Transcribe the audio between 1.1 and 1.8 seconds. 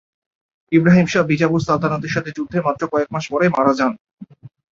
Shah Bijapur